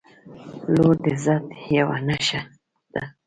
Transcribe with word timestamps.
•لور 0.75 0.95
د 1.03 1.05
عزت 1.13 1.45
یوه 1.75 1.97
نښه 2.07 2.41
ده. 2.93 3.03